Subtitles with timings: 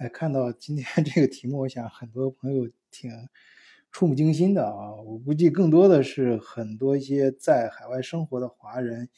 [0.00, 3.10] 哎，看到今天 这个题目，我想很多朋友挺
[3.92, 4.94] 触目惊心的啊！
[4.94, 9.10] 我估计更多的是很多一些在海外生活的华人，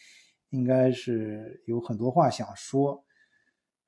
[0.51, 3.05] 应该是有很多话想说。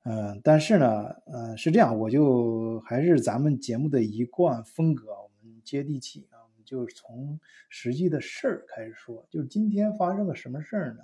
[0.04, 9.26] 嗯，但是呢，嗯，是这样，我就还是咱们节目的一贯风格，我们接地气啊，我们就从实际的事儿开始说。
[9.30, 11.00] 就是今天发生了什么事儿呢？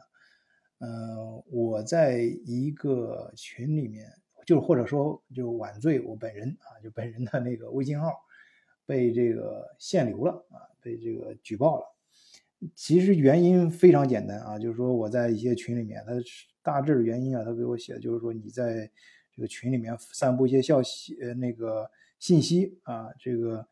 [0.78, 4.19] 嗯，我在一个群里面。
[4.50, 8.12] 就或者说就晚醉我本人啊，就本人的那个微信号
[8.84, 11.84] 被这个限流了啊，被这个举报了。
[12.74, 16.14] 其实原因非常简单啊，就是说我在一些群里面，他
[16.64, 18.90] 大致原因啊，他给我写的就是说你在
[19.30, 21.88] 这个群里面散布一些消息呃那个
[22.18, 23.64] 信息啊，这个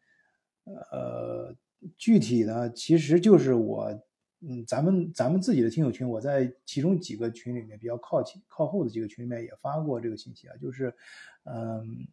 [0.93, 1.57] 呃
[1.97, 4.01] 具体呢其实就是我。
[4.41, 10.95] 嗯，咱们咱们自己的听友群，我在其中几个群里面比较靠前靠后的几个群里面也发过这个信息啊，就是，
[11.42, 12.06] 嗯，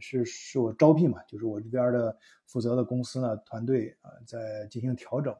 [0.00, 5.32] 是是我招聘嘛，就是我这边的负责的公司呢团队啊在进行调整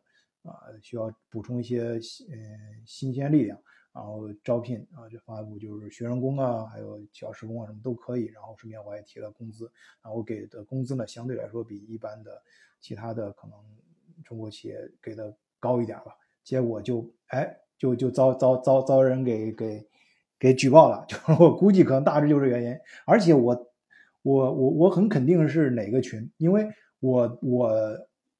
[0.43, 3.61] 啊，需要补充一些嗯新鲜力量，
[3.93, 9.69] 然后招聘啊就发布就是学生工啊，还有小时工啊什么都可以，然后顺便我也提了工资，
[10.03, 12.41] 然后给的工资呢相对来说比一般的
[12.81, 13.59] 其他的可能
[14.25, 16.17] 中国企业给的高一点吧。
[16.49, 19.87] 结果就哎，就就遭遭遭遭人给给
[20.39, 22.75] 给举报了，就 我估计可能大致就是原因。
[23.05, 23.71] 而且我
[24.23, 26.67] 我我我很肯定是哪个群，因为
[27.01, 27.71] 我我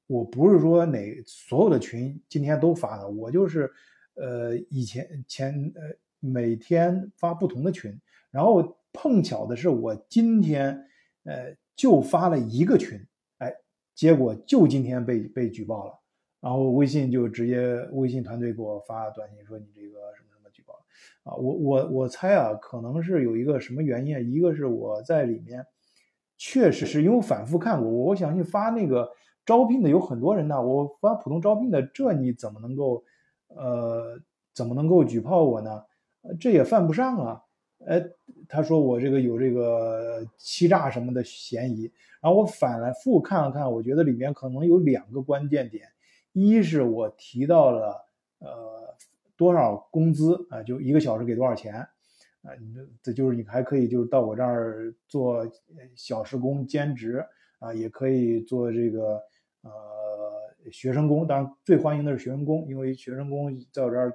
[0.07, 3.71] 我不是说哪所有的群今天都发的，我就是
[4.15, 5.81] 呃以前前呃
[6.19, 7.95] 每天发不同的群，
[8.31, 10.83] 然后碰巧的是我今天
[11.25, 12.99] 呃就发了一个群，
[13.37, 13.53] 哎，
[13.93, 15.99] 结果就今天被被举报了。
[16.41, 20.73] 然后微信就直接微信团队给我发短信说你这个什么什么举报
[21.23, 25.65] 啊，我我我猜啊，可能是有一个什么原因，一个是我在里面
[26.37, 29.11] 确实是因为我反复看过，我相信发那个
[29.45, 33.03] 招聘的有很多人呢，我发普通招聘的，这你怎么能够
[33.47, 34.17] 呃
[34.53, 35.83] 怎么能够举报我呢？
[36.39, 37.43] 这也犯不上啊，
[37.85, 38.01] 哎，
[38.47, 41.91] 他说我这个有这个欺诈什么的嫌疑，
[42.21, 45.83] 然后我反来复看了看，我觉得里面可能有两个关键点。
[46.33, 48.05] 一是我提到了
[48.39, 48.95] 呃
[49.35, 52.53] 多少工资啊，就一个小时给多少钱啊？
[52.59, 55.49] 你这就是你还可以就是到我这儿做
[55.95, 57.25] 小时工兼职
[57.59, 59.21] 啊，也可以做这个
[59.61, 59.71] 呃
[60.71, 61.27] 学生工。
[61.27, 64.13] 当然最欢迎的是学生工，因为学生工在我这儿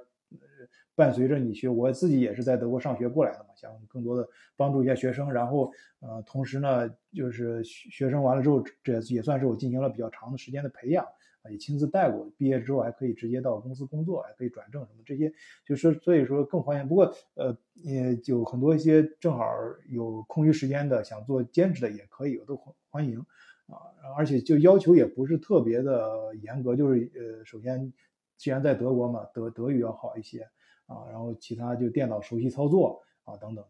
[0.95, 5.31] 伴随着你学，我自己也是在德国上学过来的嘛，想更多的帮助一下学生。
[5.31, 11.05] 然后呃同时呢，就是学生完了之后，这也算是我进行了比较长的时间的培养。
[11.51, 15.31] 也亲自带过，毕业之后还可以直接到公司工作，还可以转正什么这些，
[15.65, 16.87] 就是所以说更欢迎。
[16.87, 19.45] 不过呃，也有很多一些正好
[19.89, 23.19] 有空余时间的想做兼职的也可以，我都欢欢迎
[23.67, 23.77] 啊。
[24.17, 27.93] 而且就要求也不是特别的严格，就是呃，首先
[28.37, 30.41] 既然在德国嘛，德德语要好一些
[30.87, 33.69] 啊，然后其他就电脑熟悉操作啊等等的。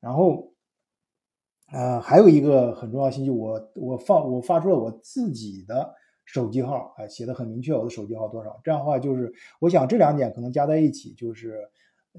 [0.00, 0.52] 然后
[1.72, 5.94] 呃，还有一个很重要信息，我我放我发出了我自己的。
[6.24, 8.60] 手机号啊，写的很明确，我的手机号多少？
[8.64, 11.68] 这样的话，就是我想这两点可能加在一起，就是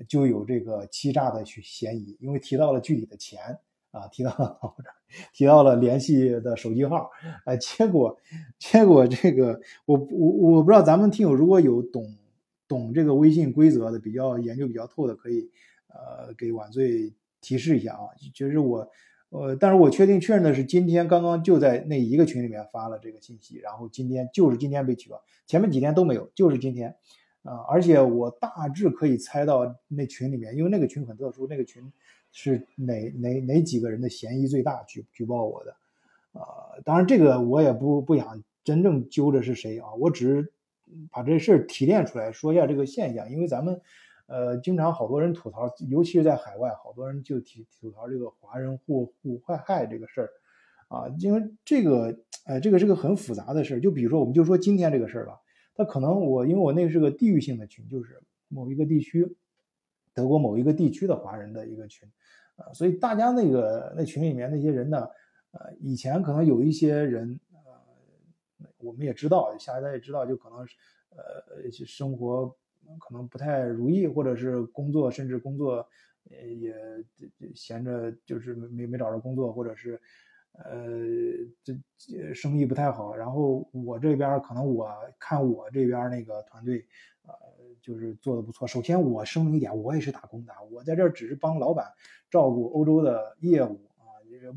[0.07, 3.57] 就有这个欺诈的嫌疑，因为提到了具体的钱
[3.91, 4.59] 啊，提到了
[5.33, 7.09] 提到了联系的手机号，
[7.45, 8.19] 哎，结果
[8.59, 12.05] 结果这个我我我不知道咱们听友如果有懂
[12.67, 15.49] 懂这个微信规则的，比较研究比较透的，可以
[15.87, 18.87] 呃给晚醉提示一下啊，就是我。
[19.33, 26.95] 呃，但是我确定确认的是，今天刚刚就在那一个群里面发了这个信息，然后今天就是今天被举报，前面几天都没有，就是今天，
[27.41, 31.81] 啊，而且我大致可以猜到那群里面，因为那个群很特殊，那个群
[32.31, 35.71] 是哪哪哪几个人的嫌疑最大举举报我的，
[36.39, 36.45] 啊，
[36.85, 40.53] 当然这个我也不不想真正揪着是谁啊，我只是
[41.09, 43.81] 把这事儿提炼出来说一下这个现象，因为咱们。
[44.25, 50.29] 呃，经常好多人吐槽，尤其是在海外，好多人就提吐槽这个华人互互害害这个事儿，
[50.87, 53.79] 啊，因为这个，哎，这个是个很复杂的事儿。
[53.81, 55.39] 就比如说，我们就说今天这个事儿吧，
[55.75, 59.35] 他可能我因为我那个是个地域性的群，就是某一个地区，
[60.13, 62.09] 德国某一个地区的华人的一个群，
[62.55, 65.05] 啊，所以大家那个那群里面那些人呢，
[65.51, 70.75] 呃，以前可能有一些人，呃，我们也知道，下一代也知道，就可能是，
[71.09, 72.55] 呃，生活。
[72.99, 75.87] 可能不太如意，或者是工作，甚至工作，
[76.29, 76.73] 呃，也
[77.53, 79.99] 闲着，就是没没找着工作，或者是，
[80.53, 81.01] 呃，
[81.63, 83.15] 这生意不太好。
[83.15, 84.89] 然后我这边可能我
[85.19, 86.85] 看我这边那个团队，
[87.23, 87.33] 呃，
[87.81, 88.67] 就是做的不错。
[88.67, 91.85] 首先我声明一点，我也是打工的，我在这儿只是帮老板
[92.29, 94.03] 照顾欧洲的业务啊，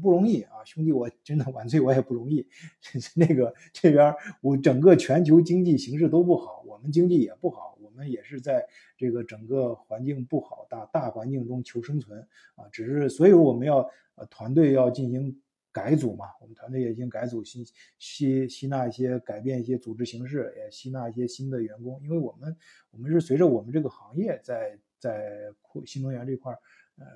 [0.02, 2.46] 不容易啊，兄弟，我真的晚醉我也不容易。
[3.16, 8.64] 那个这边我整个全球经济形势都不好，我们经济也不好，们也是在
[8.96, 12.20] 这个整个环境不好大大环境中求生存
[12.54, 12.68] 啊。
[12.70, 13.78] 只是所以我们要
[14.16, 15.40] 呃团队要进行
[15.72, 17.64] 改组嘛，我们团队也进行改组，吸
[17.98, 22.56] 吸吸纳一些改变一些组织形式，也吸纳一些新的员工，因为我们
[22.90, 26.58] 我们是随着我们这个行业在在扩新能源这块儿。
[26.98, 27.06] 呃，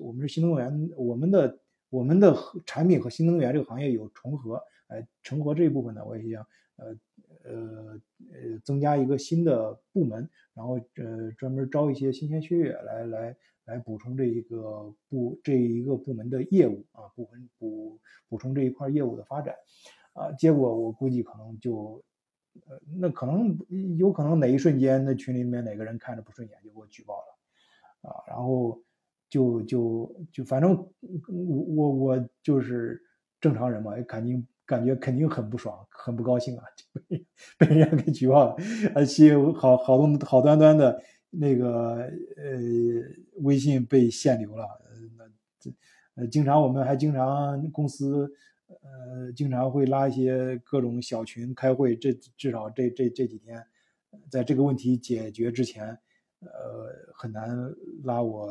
[0.00, 1.58] 我们是新能源，我们的
[1.90, 2.32] 我们的
[2.64, 6.46] 产品和新能源这个行业有重合，哎，重合这一部分呢，我也想
[6.76, 6.94] 呃
[7.44, 8.00] 呃
[8.32, 19.54] 呃增加一个新的部门，然后呃专门招一些新鲜血液来来来补充这一个部这一个部门的业务啊，部分补补充这一块业务的发展
[20.14, 22.02] 啊，结果我估计可能就
[22.66, 23.56] 呃那可能
[23.96, 28.82] 有可能哪一瞬间那群里面哪个人看着不顺眼就给我举报了啊，然后。
[29.30, 30.76] 就就就反正
[31.26, 33.02] 我我我就是
[33.40, 36.64] 正常人嘛，也肯定感觉肯定很不爽，很不高兴啊，
[37.08, 37.26] 被
[37.58, 38.56] 被人家给举报了，
[38.94, 41.96] 而且好好多好端端的那个
[42.36, 42.60] 呃
[43.42, 44.66] 微信被限流了，
[45.16, 45.24] 那
[45.58, 45.70] 这
[46.14, 48.32] 呃经常我们还经常公司
[48.68, 53.64] 呃经常会拉一些各种小群开会，这至少这这这几天，
[54.30, 55.88] 在这个问题解决之前，
[56.40, 57.48] 呃很难
[58.02, 58.48] 拉我。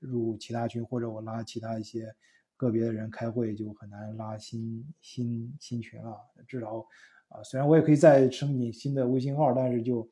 [0.00, 2.14] 入其他群，或者我拉其他一些
[2.58, 6.14] 个别的人开会，就很难拉新新新群了。
[6.46, 6.86] 至少
[7.28, 10.06] 啊，虽然我也可以再申请新的微信号，但是就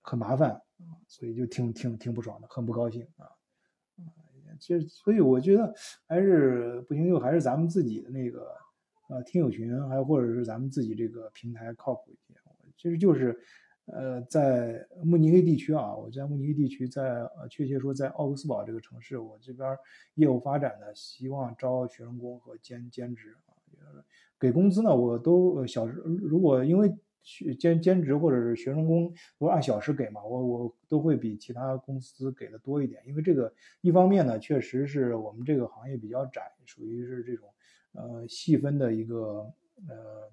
[0.00, 3.26] 很麻烦啊，所以就挺挺挺不爽的，很不高兴啊。
[4.60, 5.74] 其实，所以我觉得
[6.06, 8.54] 还是不行，就还是咱们自己的那个
[9.08, 12.38] 呃听友群，还或者是咱们自己这个平台靠谱一些。
[12.76, 13.36] 其实就是。
[13.86, 19.76] 呃，在慕尼黑地区啊，我在慕尼黑地区，在呃，确切说在奥格斯堡这个城市，我这边
[20.14, 23.50] 业务发展呢，希望招学生工和兼兼职啊，
[24.38, 26.94] 给工资呢，我都小时如果因为
[27.58, 37.48] 兼兼职或者是学生工都按小时给嘛，我我都会比其他公司给的多一点，因为这个一方面呢，确实是我们这个行业比较窄，属于是这种
[37.92, 39.52] 呃细分的一个
[39.88, 40.30] 呃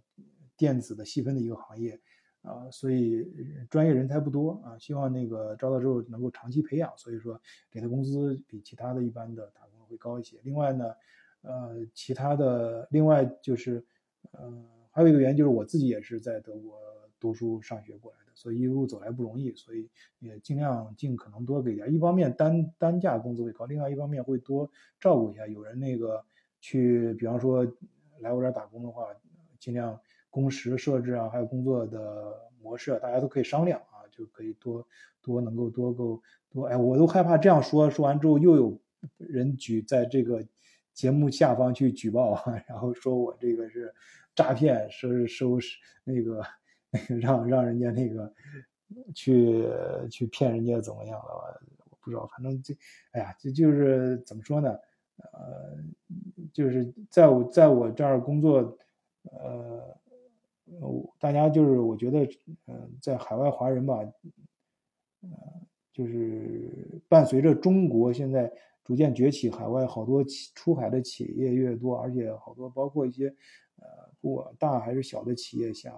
[0.56, 2.00] 电子的细分的一个行业。
[2.42, 3.28] 啊，所以
[3.70, 7.40] 专业人才不多啊，希望那个招到之后能够长期培养，所以说
[7.70, 10.38] 给的工资比其他的一般的打工会高一些。
[10.44, 10.96] 另外呢，
[11.42, 13.86] 呃，其他的另外就是，
[14.32, 16.80] 呃，还有一个原因就是我自己也是在德国
[17.20, 19.90] 读书上学过来的，所以一路走来不容易，所以
[20.20, 21.94] 也尽量尽可能多给点。
[21.94, 25.46] 一方面单单价工资会高，另外一方面会多照顾一下。
[25.46, 26.24] 有人那个
[26.62, 27.66] 去，比方说
[28.20, 29.08] 来我这儿打工的话，
[29.60, 30.00] 尽量。
[30.30, 34.86] 工时设置啊，还有工作的模式啊，大家都可以商量啊，就可以多
[35.22, 36.66] 多能够多够多。
[36.66, 38.80] 哎，我都害怕这样说，说完之后又有
[39.18, 40.46] 人举在这个
[40.94, 43.94] 节目下方去举报， 然后说我这个是
[44.36, 45.58] 诈骗，说是收
[46.04, 46.42] 那个
[46.92, 48.32] 那个 让让人家那个
[49.16, 49.66] 去
[50.12, 51.62] 去骗人家怎么样了？
[51.90, 52.76] 我不知道，反正这
[53.12, 54.70] 哎呀，这就是怎么说呢？
[55.34, 55.76] 呃，
[56.54, 58.78] 就是在我在我这儿工作，
[59.24, 59.98] 呃。
[60.82, 62.28] 呃，大家就是我觉得，
[62.68, 63.96] 嗯，在海外华人吧，
[65.22, 65.30] 呃，
[65.92, 68.52] 就是伴随着中国现在
[68.84, 70.24] 逐渐崛起，海外好多
[70.56, 73.28] 出海的企业越多，而且好多包括一些，
[73.78, 73.86] 呃，
[74.22, 75.94] 不管大还是小的企业想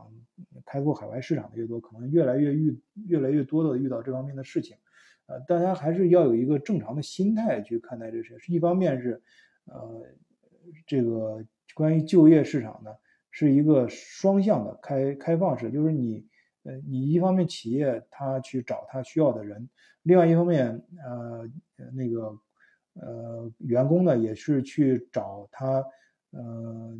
[0.65, 4.77] 开拓海外市场的越多，可能越来越遇越来越多的遇到这方面的事情，
[5.27, 8.38] 呃，大家还是要有一个正常的心态去看待这事。
[8.48, 9.22] 一方面是，
[9.65, 10.01] 呃，
[10.88, 12.96] 这个关于就业市场呢。
[13.31, 16.27] 是一个双向的开开放式，就是你，
[16.63, 19.69] 呃，你一方面企业他去找他需要的人，
[20.03, 20.69] 另外一方面，
[21.03, 21.50] 呃，
[21.93, 22.38] 那个，
[22.93, 25.83] 呃，员工呢也是去找他，
[26.31, 26.97] 呃，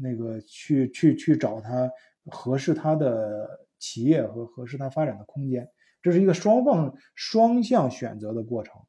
[0.00, 1.90] 那个去去去找他
[2.30, 5.68] 合适他的企业和合适他发展的空间，
[6.00, 8.80] 这是一个双方双向选择的过程，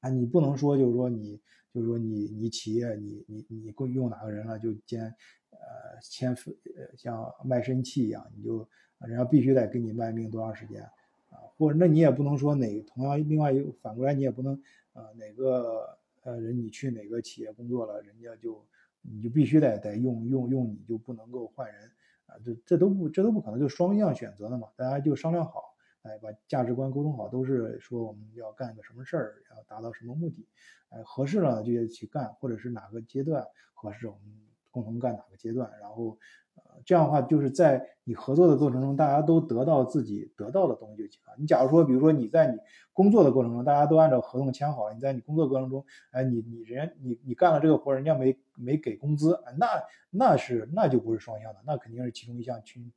[0.00, 1.40] 啊，你不能说就是说你
[1.72, 5.14] 就是说你你企业你你你够用哪个人了就兼。
[5.50, 10.82] 呃，签付呃，像卖身契一样，你就人家必须得给你卖命多长时间
[11.30, 11.38] 啊？
[11.56, 14.60] 或者那你也不能说哪同样另外一个反过来你也不能
[14.92, 18.64] 呃哪个呃人你去哪个企业工作了，人家就
[19.02, 21.90] 你就必须得得用用用你就不能够换人
[22.26, 22.36] 啊？
[22.44, 30.46] 这这都不这都不可能，就双向选择的嘛，大家就商量好，哎，把价值观沟通好，都是说我们要干个什么事儿，要达到什么目的，
[30.90, 34.22] 哎，合适了就去干，或者是哪个阶段合适我们。
[34.70, 36.18] 共同干哪个阶段，然后，
[36.54, 41.34] 呃，这样的话，就是在你合作的过程中，大家都得到自己得到的东西就行了。
[41.38, 42.58] 你假如说，比如说你在你
[42.92, 49.66] 工作的过程中，大家都按照合同签好了，你在你工作过程中，哎，你你人你你干了这个活，人家没没给工资，那
[50.10, 52.92] 那是那就不是双向的，那肯定是其中一项群，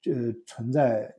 [0.00, 1.14] 这存在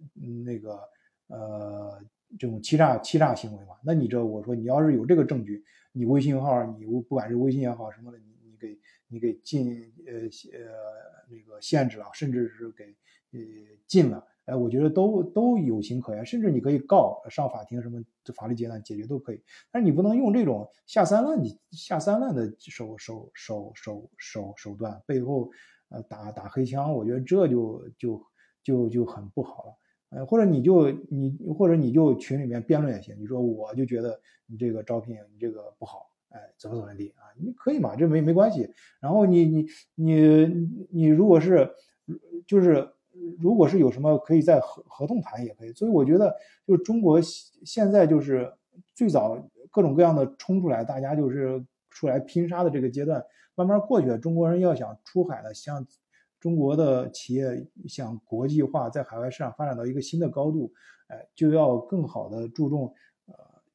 [0.46, 0.80] 那个
[1.28, 2.00] 呃
[2.40, 3.76] 这种欺诈欺诈行为嘛。
[3.84, 10.14] 那你这我说你要是有这个证据，你微信号你不管是微信也好什么的，你你给你给禁呃
[10.58, 11.18] 呃。
[11.30, 12.86] 那个限制了，甚至是给
[13.34, 13.40] 呃
[13.86, 18.02] 禁了，哎，我觉得都都有情可原，甚至你可以告上法庭，什么
[18.34, 19.44] 法律阶段解决都可以。
[19.70, 25.52] 但是你不能用这种下三滥你、下三滥的手手手手手手段，背后
[25.90, 28.26] 呃打打黑枪，我觉得这就就
[28.64, 29.78] 就就很不好了。
[30.12, 36.10] 呃，或者你就你或者你就群里面辩论也行，你说我就觉得你这个招聘你这个不好。
[36.30, 37.32] 哎，怎么怎么地啊？
[37.40, 37.96] 你可以嘛？
[37.96, 38.70] 这没没关系。
[39.00, 39.66] 然后你你
[39.96, 40.48] 你
[40.92, 41.70] 你如果是
[42.46, 42.88] 就是
[43.40, 45.74] 如果是有什么可以在合合同谈也可以。
[45.74, 48.52] 所以我觉得就是中国现在就是
[48.94, 49.38] 最早
[49.72, 53.24] 各种各样的冲出来，大家就是出来拼杀的这个阶段
[53.56, 54.18] 慢慢过去了。
[54.18, 55.86] 中国人要想出海的，像
[56.40, 60.72] 中国的企业想国际化，在海外市场发展到一个新的高度，
[61.08, 62.94] 哎，就要更好的注重。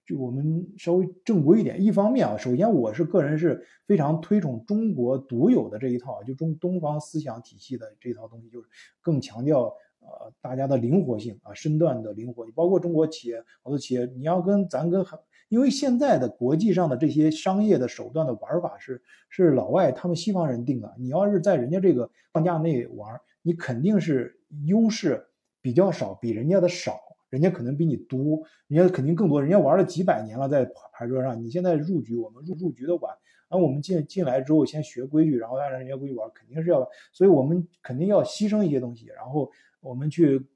[0.05, 8.67] 就我们稍微正规一点，一方面啊，首先我是个人是非常推崇中国独有的这一套，就中东方思想体系的这一套东西，就是
[9.01, 15.07] 更强调呃大家的灵活性啊，身段的灵活，包括中国企业好多企业，你要跟咱跟
[15.49, 25.29] 因为现在的国际上的这些商业的手段的玩法是是老外他们西方人定的，你要是在人家这个框架内玩，你肯定是优势
[25.61, 26.99] 比较少，比人家的少。
[27.33, 33.11] 人家可能比你多，人家肯定更多，人家玩了几百年了，在牌桌上，你现在入局，我们入入局的晚，
[33.49, 40.47] 然后我们进进来之后先学规矩，然后按照人家规矩玩，肯定是要，所以我们肯定要牺牲一些东西，然后我们去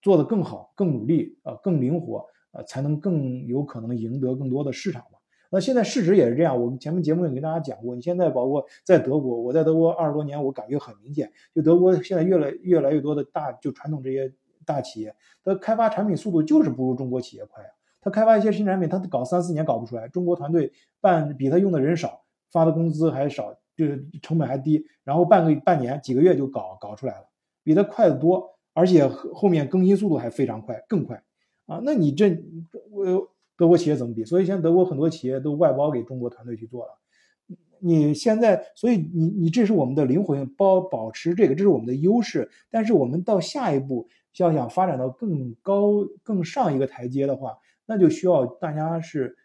[0.00, 5.18] 做得更好、更努力啊、更灵活啊，才能更有可能赢得更多的市场嘛。
[5.50, 14.32] 那现在市值也是这样，我们前面节目也跟大家讲过，你现在包括在德国，我在德国二十多年，我感觉很明显，就德国现在越来越来越多的大就传统这些。
[14.64, 15.14] 大企业，
[15.44, 17.70] 它开发产品速度就是不如中国企业快啊！
[18.00, 20.08] 它开发一些新产品，它搞三四年搞不出来。
[20.08, 27.28] 中国团队办比他用的人少，发的工资还少，就是成本还低，然后半个半年几个月就搞搞出来了，
[27.62, 31.22] 比他快得多，而且后面更新速度还非常快，更快
[31.66, 31.80] 啊！
[31.84, 32.36] 那你这
[32.90, 33.04] 我
[33.56, 34.24] 德国企业怎么比？
[34.24, 36.98] 所以现在德国很多企业都外包给中国团队去做了。
[37.78, 42.50] 你现在，所以你你这是我们的灵活性，保保持这个，这是我们的优势。
[42.68, 44.08] 但是我们到下一步。
[44.38, 49.36] 要想发展到更高、更上一个台阶的话，那就需要大家是，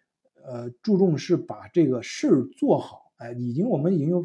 [0.45, 3.11] 呃，注重是把这个事儿做好。
[3.17, 4.23] 哎，已经我们已经有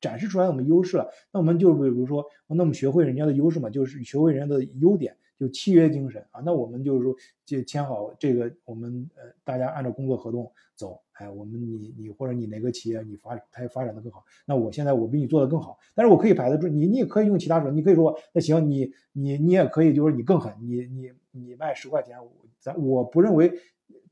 [0.00, 6.42] 展示出来我们优势了，那我们就比如说，那我们学会人家的优势嘛，就是学会人家的优点，就契约精神啊。
[6.44, 7.14] 那我们就是说，
[7.44, 11.00] 就签好这个，我们呃，大家按照工作合同走。
[11.12, 22.16] 哎，我们你你或者你哪个企业你发它发展的更好，那我现在我比你做的更好，但是我可以排得住你，你也可以用其他手段，你可以说那行，你你你也可以就是你更狠，你你你卖十块钱，
[22.60, 23.52] 咱我不认为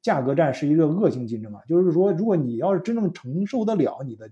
[0.02, 4.28] 价格战是一个恶性竞争啊，就是说如果你要是真正承受得了你的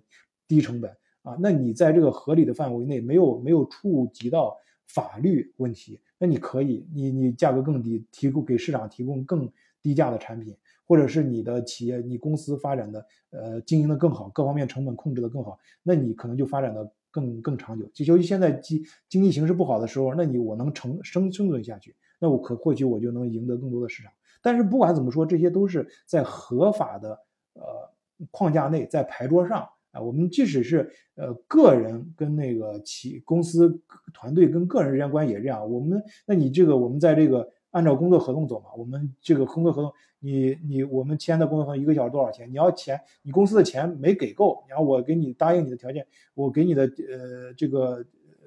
[0.48, 0.90] 低成本
[1.22, 9.50] 啊，那你在这个合理的范围内没有没有触及到法律问题，那你可以你你价格更低，提供给市场提供更
[9.82, 10.56] 低价的产品。
[10.86, 17.86] 或者是你的企业、你公司发展的呃经营的更好，各方面成本控制的更好，那你可能就发展的更更长久。
[17.94, 24.12] 就由于现在经经济形势不好的时候，那你我能成生生存下去，那我可或许我就能赢得更多的市场。
[24.42, 27.18] 但是不管怎么说，这些都是在合法的
[27.54, 27.90] 呃
[28.30, 30.02] 框架内，在牌桌上啊。
[30.02, 33.80] 我们即使是呃个人跟那个企公司
[34.24, 37.50] 团队跟个人之间关系也这样，我们那你这个我们在这个。
[37.74, 42.48] 按照工作合同走嘛，我们这个工作合同，你你我们签的工作合同一个小时多少钱？
[42.48, 48.06] 你要钱，你公司的钱没给够，然后我给你答应你的条件，我给你的呃这个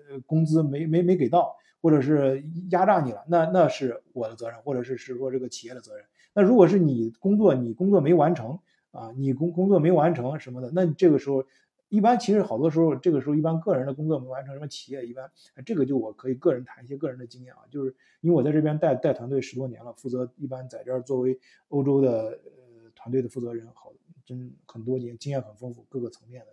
[0.09, 2.41] 呃工资没没没给到，或者是
[2.71, 6.05] 压榨你了，那那是我的责任，或者是是说这个企业的责任。
[6.33, 8.57] 那如果是你工作你工作没完成
[8.91, 11.43] 啊，你工工作没完成什么的，那这个时候。
[11.89, 15.31] 一般其实好多时候，这个时候一般个人的工作没完成，什么企业一般，
[15.65, 21.39] 这个就我可以个人谈一些个人的经验啊，就是因为我在这边带带团队十多年了，负责一般在这儿作为
[21.69, 23.93] 欧洲的呃团队的负责人，好
[24.25, 26.47] 真很多年经验很丰富，各个层面的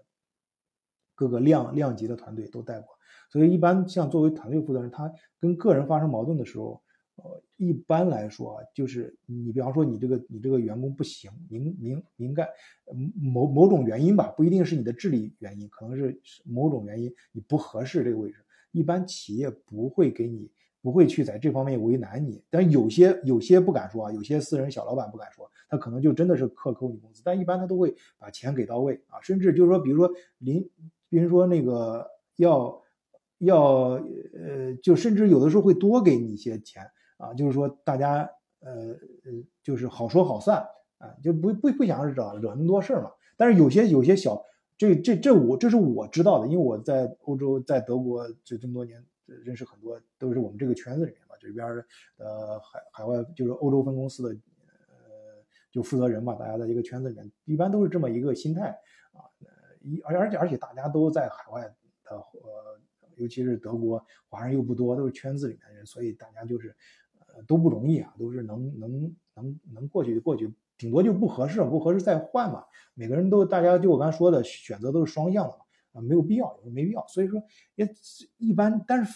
[1.14, 2.96] 各个量量级的团队都带过，
[3.28, 6.83] 所以一般像作为团队负责人，他跟个人发生矛盾的时候。
[7.16, 12.48] 呃，一般来说啊，就是你比方说你这个你这个员工不行，明明明干，
[13.14, 18.38] 某某种原因吧，不一定是你的智力原因，可能是某种原因你不合适这个位置，
[18.72, 20.50] 一般企业不会给你。
[20.84, 30.62] 不会去在这方面为难你，但有些有些不敢说啊，有些私人小老板不敢说，他可能就真的是克扣你工资，但一般他都会把钱给到位啊，甚至就是说，比如说临，
[31.08, 32.06] 比如说那个
[32.36, 32.82] 要
[33.38, 33.62] 要
[34.34, 36.82] 呃，就甚至有的时候会多给你一些钱
[37.16, 38.30] 啊，就是说大家
[38.60, 40.66] 呃呃，就是好说好散
[40.98, 43.10] 啊，就不不不想惹惹那么多事儿嘛。
[43.36, 44.44] 但是有些有些小，
[44.76, 49.04] 这这这我这是我知道的，因为我在欧洲在德国就这么多年。
[49.26, 51.66] 认识很多都是我们这个圈子里面嘛，这边
[52.18, 55.42] 呃海海外就是欧洲分公司的呃
[55.72, 58.78] 就负责人嘛，大家在一个圈子里面，一般都是这么一个心态
[59.14, 59.24] 啊，
[59.80, 61.74] 一而而且而且大家都在海外的
[62.10, 62.78] 呃，
[63.16, 66.76] 尤其是德国华人又不多，都是圈子里面的人，所以大家就是
[67.46, 72.64] 都不容易啊，都是能能能能过去就过去，顶多就不合适，不合适再换嘛。
[72.94, 75.64] 每个人都大家就我刚才说的选择都是双向的嘛。
[75.94, 77.06] 啊，没有必要，没必要。
[77.06, 77.40] 所以说，
[77.76, 77.88] 也
[78.36, 78.84] 一般。
[78.84, 79.14] 但是，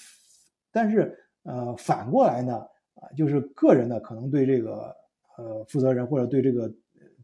[0.71, 2.55] 但是，呃，反过来呢，
[2.95, 4.95] 啊，就是个人呢，可能对这个
[5.39, 6.73] 呃负责人或者对这个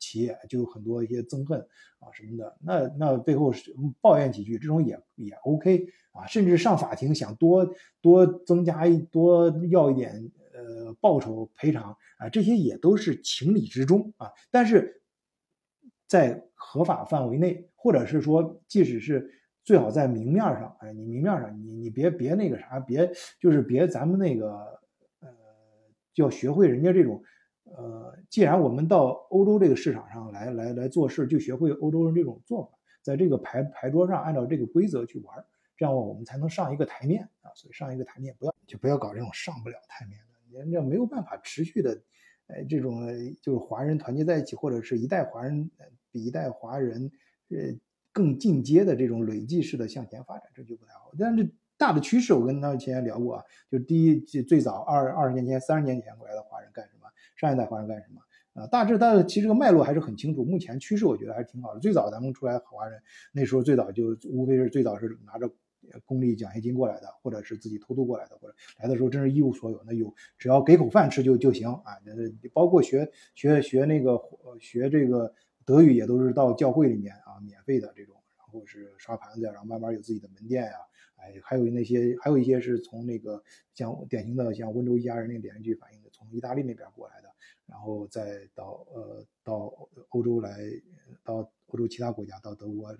[0.00, 1.60] 企业就有很多一些憎恨
[2.00, 2.56] 啊什么的。
[2.60, 6.26] 那那背后是抱怨几句，这种也也 OK 啊。
[6.26, 7.64] 甚至上法庭想多
[8.00, 10.32] 多增加一多要一点
[10.84, 14.30] 呃报酬赔偿啊，这些也都是情理之中啊。
[14.50, 15.02] 但是
[16.06, 19.40] 在合法范围内，或者是说，即使是。
[19.64, 23.10] 最好在明面上，哎，你明面上，你你别别那个啥，别
[23.40, 24.52] 就是别咱们那个，
[25.20, 25.28] 呃，
[26.16, 27.22] 要学会人家这种，
[27.64, 35.42] 呃，既然我们到欧洲这个市场上来来来做事，就学会欧洲人这种做法，在这个牌牌桌上按照这个规则去玩，
[35.78, 37.48] 这样我们才能上一个台面啊。
[37.54, 42.02] 所以上一个台面，不要就不要搞这种上不了台面的，人家没有办法持续的，
[42.46, 43.06] 哎，这种
[43.42, 45.70] 就是华人团结在一起，或者是一代华人
[46.10, 47.10] 比一代华人，
[47.48, 47.74] 呃。
[48.16, 51.10] 更进阶的这种累计式的向前发展，这就不太好。
[51.18, 58.20] 但是大的趋势，我跟他以前聊过啊，就是第一，最早二二十年前、三十年前过来的华人干什么，上一代华人干什么
[58.62, 58.68] 啊？
[58.68, 60.44] 大致它其实这个脉络还是很清楚。
[60.44, 61.80] 目前趋势我觉得还是挺好的。
[61.80, 65.50] 最早咱们出来华人那时候最早就无非是最早是拿着
[66.04, 71.98] 公立奖学金过来的，或者是自己偷渡过来的，或者来的时候真是一无所有，那有只要给口饭吃就就行啊。
[72.52, 74.20] 包括学学学那个
[74.60, 75.34] 学这个。
[75.66, 80.76] 德语也都是到教会里面啊，免费的这种，然后是刷盘子，然后慢慢有自己的门店呀，
[81.16, 83.42] 哎，还有那些，还有一些是从那个
[83.72, 87.30] 像典型的像温州一家人那个连续剧反映的，从意大利那边过来的，
[87.64, 89.72] 然后再到呃到
[90.10, 90.54] 欧洲来，
[91.24, 92.98] 到欧洲其他国家，到德国来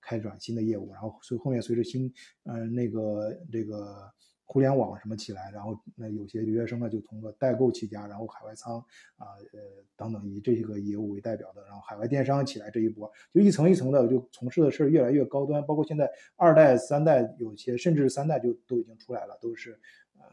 [0.00, 2.12] 开展新的业务，然后随后面随着新
[2.44, 4.10] 嗯那个这个。
[4.52, 8.78] 互联网什么起来，然后那有些留学生呢就通过代购起家，然后海外仓
[9.16, 9.60] 啊呃
[9.96, 19.78] 等等以这些个业务为代表的，然后海外电商起来这一波，就一层一层的就从事的事儿越来越高端，包括现在二代三代有些甚至三代就都已经出来了，都是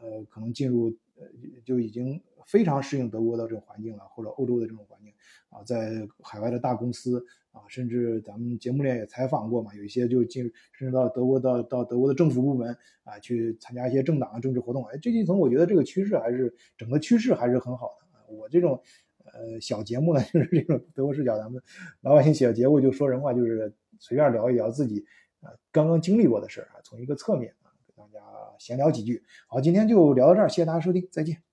[0.02, 1.26] 呃可能进入呃
[1.64, 5.12] 就已经非常适应德国的这种环境了，或者欧洲的这种环境
[5.50, 7.24] 啊，在海外的大公司。
[7.50, 14.84] 啊，甚至咱们节目里也采访过嘛，有一些就进，甚至到德国到到德国的政府部门啊，去参加一些政党政治活动。
[14.84, 18.32] 哎，这一层我觉得这个趋势还是整个趋势还是很好的。
[18.32, 18.80] 我这种
[19.24, 21.60] 呃小节目呢，就是这种德国视角，咱们
[22.02, 25.04] 老百姓写的节目就说人话，就是随便聊一聊自己
[25.40, 27.52] 啊刚刚经历过的事儿啊，从一个侧面
[28.12, 28.26] 大家
[28.58, 29.22] 闲聊几句。
[29.48, 31.47] 好，今天就聊到这儿，谢谢大家收听，再见。